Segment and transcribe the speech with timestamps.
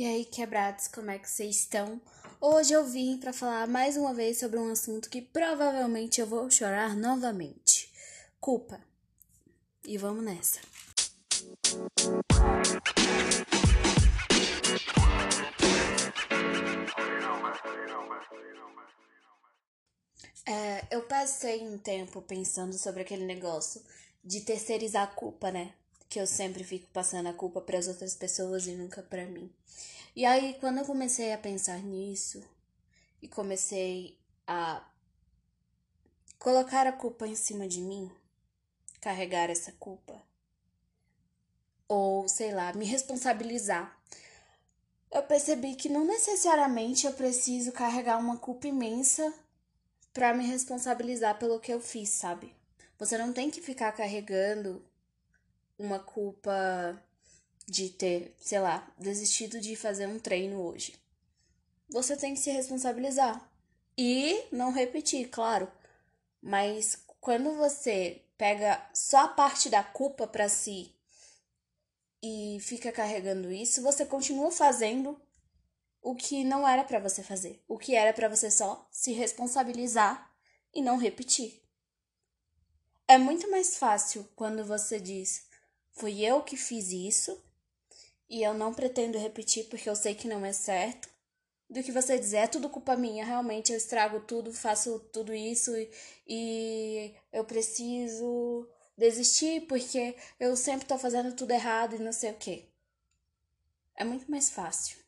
[0.00, 2.00] E aí, quebrados, como é que vocês estão?
[2.40, 6.50] Hoje eu vim para falar mais uma vez sobre um assunto que provavelmente eu vou
[6.50, 7.92] chorar novamente:
[8.40, 8.80] culpa.
[9.84, 10.58] E vamos nessa.
[20.46, 23.82] É, eu passei um tempo pensando sobre aquele negócio
[24.24, 25.74] de terceirizar a culpa, né?
[26.10, 29.48] Que eu sempre fico passando a culpa para as outras pessoas e nunca para mim.
[30.14, 32.42] E aí, quando eu comecei a pensar nisso
[33.22, 34.84] e comecei a
[36.36, 38.10] colocar a culpa em cima de mim,
[39.00, 40.20] carregar essa culpa,
[41.86, 43.96] ou sei lá, me responsabilizar,
[45.12, 49.32] eu percebi que não necessariamente eu preciso carregar uma culpa imensa
[50.12, 52.52] para me responsabilizar pelo que eu fiz, sabe?
[52.98, 54.84] Você não tem que ficar carregando
[55.80, 57.02] uma culpa
[57.66, 60.94] de ter, sei lá, desistido de fazer um treino hoje.
[61.88, 63.50] Você tem que se responsabilizar
[63.96, 65.70] e não repetir, claro.
[66.42, 70.94] Mas quando você pega só a parte da culpa para si
[72.22, 75.20] e fica carregando isso, você continua fazendo
[76.02, 80.30] o que não era para você fazer, o que era para você só se responsabilizar
[80.74, 81.62] e não repetir.
[83.08, 85.49] É muito mais fácil quando você diz:
[85.92, 87.42] Fui eu que fiz isso
[88.28, 91.08] e eu não pretendo repetir porque eu sei que não é certo.
[91.68, 95.76] Do que você dizer, é tudo culpa minha, realmente eu estrago tudo, faço tudo isso
[95.76, 95.90] e,
[96.26, 102.36] e eu preciso desistir porque eu sempre tô fazendo tudo errado e não sei o
[102.36, 102.68] que.
[103.96, 104.98] É muito mais fácil.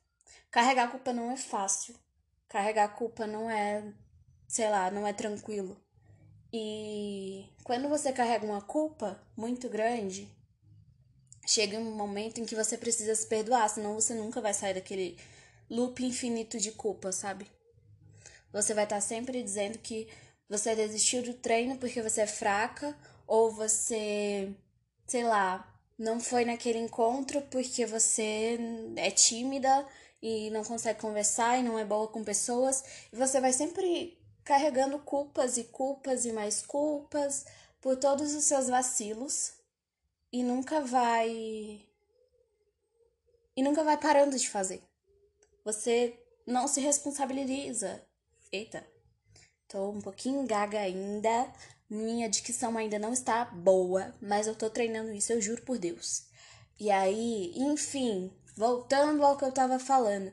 [0.51, 1.95] Carregar a culpa não é fácil.
[2.49, 3.93] Carregar a culpa não é,
[4.47, 5.81] sei lá, não é tranquilo.
[6.53, 10.29] E quando você carrega uma culpa muito grande,
[11.47, 15.19] chega um momento em que você precisa se perdoar, senão você nunca vai sair daquele
[15.69, 17.47] loop infinito de culpa, sabe?
[18.53, 20.09] Você vai estar sempre dizendo que
[20.49, 24.55] você desistiu do treino porque você é fraca, ou você,
[25.07, 25.67] sei lá,
[25.99, 28.59] não foi naquele encontro porque você
[28.97, 29.87] é tímida
[30.21, 34.99] e não consegue conversar e não é boa com pessoas, e você vai sempre carregando
[34.99, 37.47] culpas e culpas e mais culpas
[37.81, 39.62] por todos os seus vacilos
[40.33, 41.87] e nunca vai
[43.55, 44.83] e nunca vai parando de fazer.
[45.65, 48.03] Você não se responsabiliza.
[48.51, 48.85] Eita.
[49.69, 51.53] Tô um pouquinho gaga ainda.
[51.89, 56.27] Minha dicção ainda não está boa, mas eu tô treinando isso, eu juro por Deus.
[56.81, 60.33] E aí, enfim, voltando ao que eu tava falando.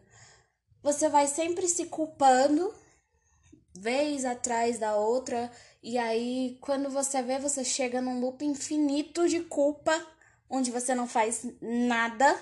[0.81, 2.73] Você vai sempre se culpando
[3.73, 9.39] vez atrás da outra e aí, quando você vê, você chega num loop infinito de
[9.41, 10.05] culpa,
[10.49, 12.37] onde você não faz nada,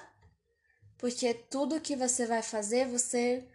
[0.98, 3.48] porque tudo que você vai fazer, você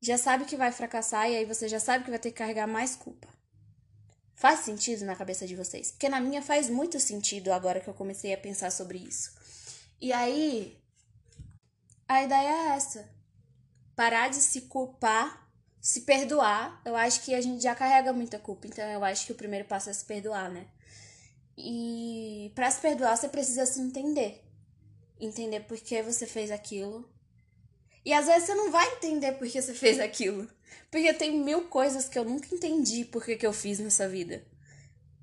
[0.00, 2.68] já sabe que vai fracassar e aí você já sabe que vai ter que carregar
[2.68, 3.28] mais culpa.
[4.36, 5.90] Faz sentido na cabeça de vocês?
[5.90, 9.34] Porque na minha faz muito sentido agora que eu comecei a pensar sobre isso.
[10.00, 10.80] E aí,
[12.08, 13.10] a ideia é essa:
[13.94, 15.49] parar de se culpar
[15.80, 19.32] se perdoar, eu acho que a gente já carrega muita culpa, então eu acho que
[19.32, 20.66] o primeiro passo é se perdoar, né?
[21.56, 24.44] E para se perdoar, você precisa se entender.
[25.18, 27.08] Entender por que você fez aquilo.
[28.04, 30.48] E às vezes você não vai entender por que você fez aquilo.
[30.90, 34.44] Porque tem mil coisas que eu nunca entendi por que, que eu fiz nessa vida.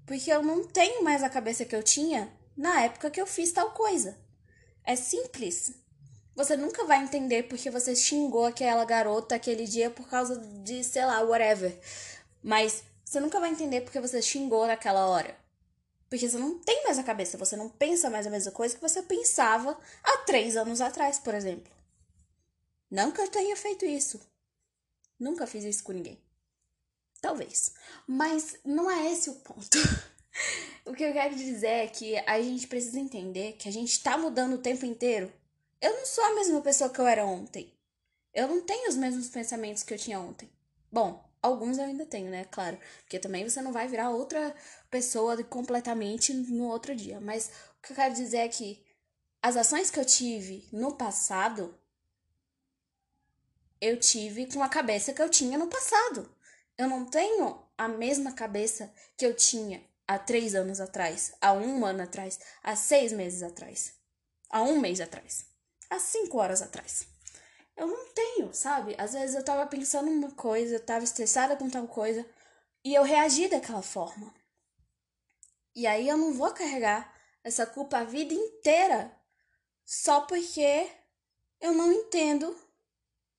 [0.05, 3.51] Porque eu não tenho mais a cabeça que eu tinha na época que eu fiz
[3.51, 4.17] tal coisa.
[4.83, 5.73] É simples.
[6.37, 11.03] Você nunca vai entender porque você xingou aquela garota aquele dia por causa de, sei
[11.03, 11.75] lá, whatever.
[12.43, 15.35] Mas você nunca vai entender porque você xingou naquela hora.
[16.07, 18.81] Porque você não tem mais a cabeça, você não pensa mais a mesma coisa que
[18.81, 21.73] você pensava há três anos atrás, por exemplo.
[22.91, 24.21] Eu tenha feito isso.
[25.19, 26.21] Nunca fiz isso com ninguém.
[27.19, 27.73] Talvez.
[28.05, 29.75] Mas não é esse o ponto.
[30.85, 34.19] o que eu quero dizer é que a gente precisa entender que a gente tá
[34.19, 35.33] mudando o tempo inteiro.
[35.79, 37.71] Eu não sou a mesma pessoa que eu era ontem.
[38.33, 40.51] Eu não tenho os mesmos pensamentos que eu tinha ontem.
[40.91, 42.45] Bom, alguns eu ainda tenho, né?
[42.45, 42.79] Claro.
[43.01, 44.55] Porque também você não vai virar outra
[44.89, 47.19] pessoa completamente no outro dia.
[47.19, 48.83] Mas o que eu quero dizer é que
[49.39, 51.77] as ações que eu tive no passado,
[53.79, 56.35] eu tive com a cabeça que eu tinha no passado.
[56.75, 61.85] Eu não tenho a mesma cabeça que eu tinha há três anos atrás, há um
[61.85, 63.93] ano atrás, há seis meses atrás,
[64.49, 65.46] há um mês atrás
[65.89, 67.07] há cinco horas atrás.
[67.75, 68.95] Eu não tenho, sabe?
[68.97, 72.25] Às vezes eu tava pensando uma coisa, eu tava estressada com tal coisa
[72.83, 74.33] e eu reagi daquela forma.
[75.75, 77.13] E aí eu não vou carregar
[77.43, 79.15] essa culpa a vida inteira
[79.85, 80.89] só porque
[81.61, 82.57] eu não entendo.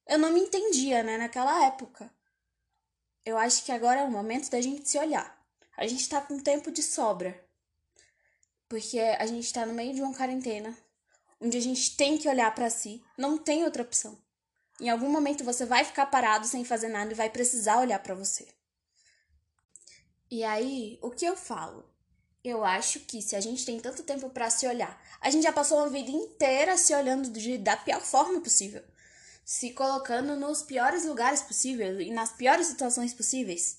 [0.06, 2.10] Eu não me entendia, né, naquela época.
[3.24, 5.38] Eu acho que agora é o momento da gente se olhar.
[5.76, 7.46] A gente tá com tempo de sobra.
[8.68, 10.76] Porque a gente tá no meio de uma quarentena,
[11.40, 14.18] onde a gente tem que olhar para si, não tem outra opção.
[14.80, 18.14] Em algum momento você vai ficar parado sem fazer nada e vai precisar olhar para
[18.14, 18.46] você.
[20.30, 21.88] E aí, o que eu falo?
[22.44, 25.52] Eu acho que se a gente tem tanto tempo para se olhar, a gente já
[25.52, 28.84] passou uma vida inteira se olhando de, da pior forma possível,
[29.44, 33.78] se colocando nos piores lugares possíveis e nas piores situações possíveis.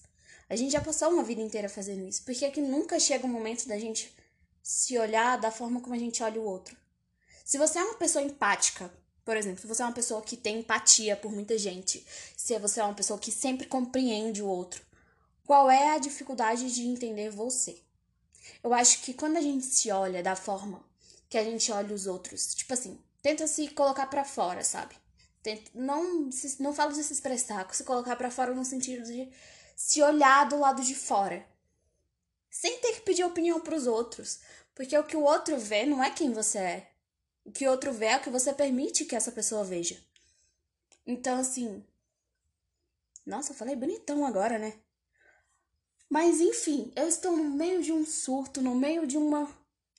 [0.50, 3.30] A gente já passou uma vida inteira fazendo isso, porque é que nunca chega o
[3.30, 4.14] momento da gente
[4.62, 6.76] se olhar da forma como a gente olha o outro.
[7.50, 8.94] Se você é uma pessoa empática,
[9.26, 12.06] por exemplo, se você é uma pessoa que tem empatia por muita gente,
[12.38, 14.84] se você é uma pessoa que sempre compreende o outro,
[15.48, 17.82] qual é a dificuldade de entender você?
[18.62, 20.86] Eu acho que quando a gente se olha da forma
[21.28, 24.94] que a gente olha os outros, tipo assim, tenta se colocar para fora, sabe?
[25.42, 29.28] Tenta, não, se, não falo de se expressar, se colocar para fora no sentido de
[29.76, 31.44] se olhar do lado de fora.
[32.48, 34.40] Sem ter que pedir opinião pros outros.
[34.76, 36.89] Porque o que o outro vê não é quem você é.
[37.54, 39.98] Que outro vê que você permite que essa pessoa veja.
[41.06, 41.84] Então, assim.
[43.26, 44.80] Nossa, eu falei bonitão agora, né?
[46.10, 49.48] Mas enfim, eu estou no meio de um surto, no meio de uma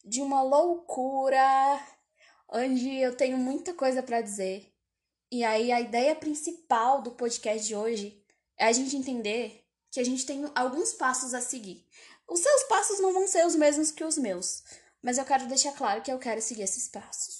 [0.04, 1.38] de uma loucura,
[2.48, 4.72] onde eu tenho muita coisa para dizer.
[5.30, 8.24] E aí a ideia principal do podcast de hoje
[8.58, 11.86] é a gente entender que a gente tem alguns passos a seguir.
[12.26, 14.62] Os seus passos não vão ser os mesmos que os meus,
[15.02, 17.39] mas eu quero deixar claro que eu quero seguir esses passos.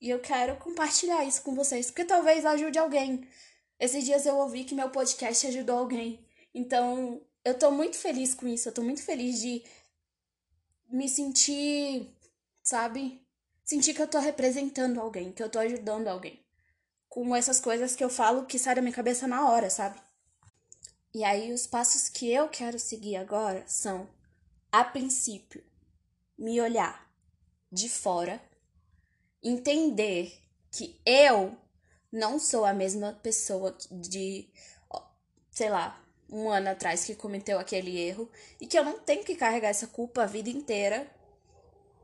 [0.00, 3.28] E eu quero compartilhar isso com vocês, porque talvez ajude alguém.
[3.80, 6.26] Esses dias eu ouvi que meu podcast ajudou alguém.
[6.54, 8.68] Então, eu tô muito feliz com isso.
[8.68, 9.64] Eu tô muito feliz de
[10.88, 12.14] me sentir,
[12.62, 13.24] sabe?
[13.64, 16.44] Sentir que eu tô representando alguém, que eu tô ajudando alguém.
[17.08, 20.00] Com essas coisas que eu falo que saem da minha cabeça na hora, sabe?
[21.14, 24.08] E aí, os passos que eu quero seguir agora são,
[24.70, 25.64] a princípio,
[26.38, 27.10] me olhar
[27.72, 28.40] de fora,
[29.42, 30.32] entender
[30.70, 31.56] que eu
[32.10, 34.48] não sou a mesma pessoa de,
[35.50, 38.30] sei lá, um ano atrás que cometeu aquele erro
[38.60, 41.10] e que eu não tenho que carregar essa culpa a vida inteira.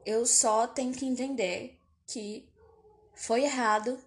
[0.04, 2.48] Eu só tenho que entender que
[3.14, 3.98] foi errado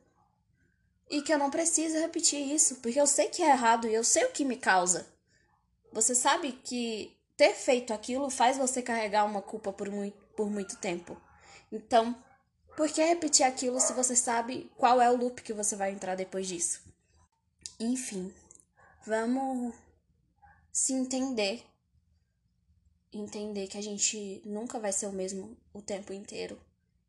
[1.10, 4.04] e que eu não preciso repetir isso, porque eu sei que é errado e eu
[4.04, 5.08] sei o que me causa.
[5.92, 10.78] Você sabe que ter feito aquilo faz você carregar uma culpa por muito, por muito
[10.78, 11.20] tempo.
[11.72, 12.16] Então,
[12.78, 16.14] por que repetir aquilo se você sabe qual é o loop que você vai entrar
[16.14, 16.80] depois disso?
[17.80, 18.32] Enfim,
[19.04, 19.74] vamos
[20.72, 21.66] se entender.
[23.12, 26.62] Entender que a gente nunca vai ser o mesmo o tempo inteiro.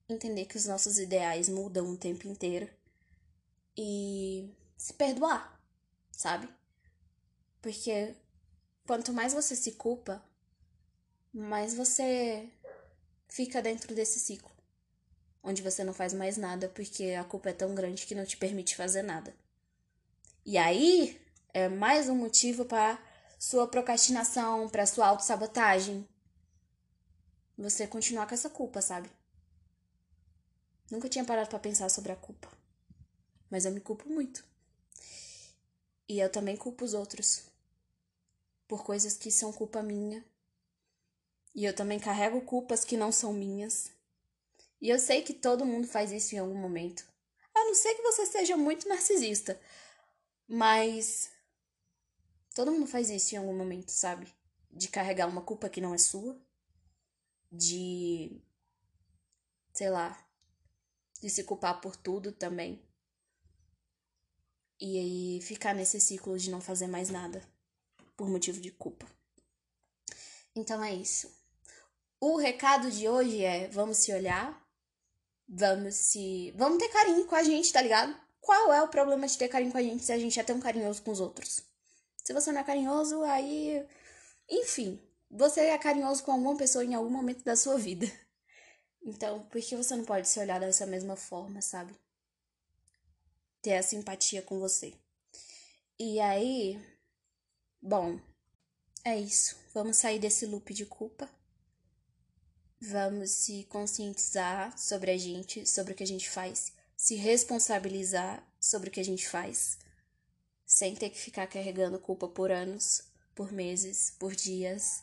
[0.08, 2.66] Entender que os nossos ideais mudam o tempo inteiro.
[3.76, 5.60] E se perdoar,
[6.10, 6.48] sabe?
[7.60, 8.14] Porque
[8.86, 10.24] quanto mais você se culpa,
[11.30, 12.48] mais você
[13.28, 14.57] fica dentro desse ciclo,
[15.48, 18.36] onde você não faz mais nada porque a culpa é tão grande que não te
[18.36, 19.34] permite fazer nada.
[20.44, 21.18] E aí
[21.54, 23.02] é mais um motivo para
[23.38, 26.06] sua procrastinação, para sua autossabotagem.
[27.56, 29.10] Você continuar com essa culpa, sabe?
[30.90, 32.48] Nunca tinha parado para pensar sobre a culpa.
[33.50, 34.44] Mas eu me culpo muito.
[36.06, 37.44] E eu também culpo os outros
[38.66, 40.22] por coisas que são culpa minha.
[41.54, 43.97] E eu também carrego culpas que não são minhas.
[44.80, 47.04] E eu sei que todo mundo faz isso em algum momento.
[47.54, 49.60] A não ser que você seja muito narcisista.
[50.46, 51.30] Mas
[52.58, 54.26] Todo mundo faz isso em algum momento, sabe?
[54.68, 56.36] De carregar uma culpa que não é sua.
[57.52, 58.42] De.
[59.72, 60.28] Sei lá.
[61.22, 62.84] De se culpar por tudo também.
[64.80, 67.48] E aí ficar nesse ciclo de não fazer mais nada.
[68.16, 69.06] Por motivo de culpa.
[70.52, 71.32] Então é isso.
[72.20, 74.67] O recado de hoje é: vamos se olhar.
[75.48, 76.52] Vamos se.
[76.56, 78.14] Vamos ter carinho com a gente, tá ligado?
[78.40, 80.60] Qual é o problema de ter carinho com a gente se a gente é tão
[80.60, 81.62] carinhoso com os outros?
[82.22, 83.86] Se você não é carinhoso, aí.
[84.48, 85.00] Enfim,
[85.30, 88.06] você é carinhoso com alguma pessoa em algum momento da sua vida.
[89.02, 91.94] Então, por que você não pode se olhar dessa mesma forma, sabe?
[93.62, 94.92] Ter a simpatia com você.
[95.98, 96.78] E aí.
[97.80, 98.20] Bom,
[99.04, 99.56] é isso.
[99.72, 101.30] Vamos sair desse loop de culpa.
[102.80, 108.88] Vamos se conscientizar sobre a gente, sobre o que a gente faz, se responsabilizar sobre
[108.88, 109.78] o que a gente faz
[110.68, 113.02] sem ter que ficar carregando culpa por anos,
[113.34, 115.02] por meses, por dias,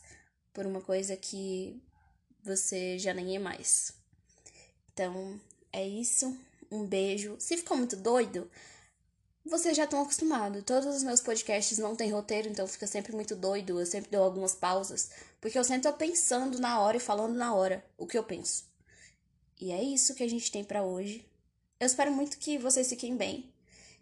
[0.54, 1.82] por uma coisa que
[2.40, 3.92] você já nem é mais.
[4.92, 5.40] Então,
[5.72, 6.38] é isso.
[6.70, 7.36] um beijo.
[7.40, 8.48] Se ficou muito doido,
[9.48, 10.62] vocês já estão acostumados.
[10.64, 13.78] Todos os meus podcasts não tem roteiro, então fica sempre muito doido.
[13.80, 15.10] Eu sempre dou algumas pausas,
[15.40, 18.64] porque eu sempre tô pensando na hora e falando na hora o que eu penso.
[19.60, 21.24] E é isso que a gente tem para hoje.
[21.78, 23.52] Eu espero muito que vocês fiquem bem,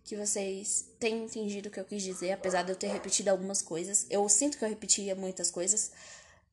[0.02, 3.62] que vocês tenham entendido o que eu quis dizer, apesar de eu ter repetido algumas
[3.62, 4.06] coisas.
[4.10, 5.92] Eu sinto que eu repetia muitas coisas.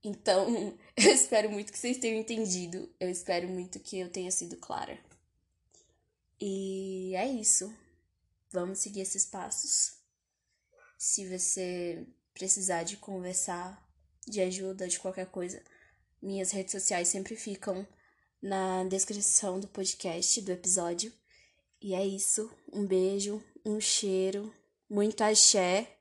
[0.03, 2.89] Então, eu espero muito que vocês tenham entendido.
[3.00, 4.98] Eu espero muito que eu tenha sido clara.
[6.39, 7.71] E é isso.
[8.51, 9.93] Vamos seguir esses passos.
[10.98, 13.81] Se você precisar de conversar,
[14.27, 15.63] de ajuda, de qualquer coisa,
[16.22, 17.88] minhas redes sociais sempre ficam
[18.41, 21.13] na descrição do podcast, do episódio.
[21.81, 22.51] E é isso.
[22.72, 24.53] Um beijo, um cheiro,
[24.89, 25.98] muito axé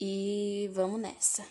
[0.00, 1.46] e vamos nessa.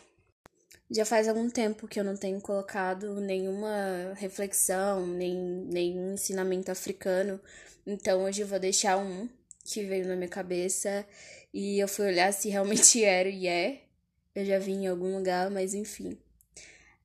[0.89, 7.39] Já faz algum tempo que eu não tenho colocado nenhuma reflexão, nem nenhum ensinamento africano,
[7.85, 9.29] então hoje eu vou deixar um
[9.63, 11.05] que veio na minha cabeça
[11.53, 13.83] e eu fui olhar se realmente era e é.
[14.33, 16.17] Eu já vi em algum lugar, mas enfim.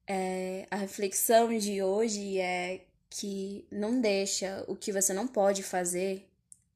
[0.07, 6.29] É, a reflexão de hoje é que não deixa o que você não pode fazer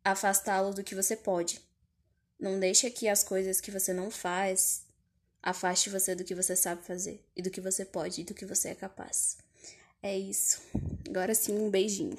[0.04, 1.60] afastá-lo do que você pode.
[2.38, 4.84] Não deixa que as coisas que você não faz
[5.42, 8.44] afaste você do que você sabe fazer e do que você pode e do que
[8.44, 9.38] você é capaz.
[10.02, 10.60] É isso.
[11.08, 12.18] Agora sim, um beijinho.